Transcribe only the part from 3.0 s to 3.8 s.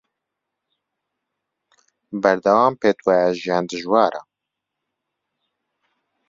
وایە ژیان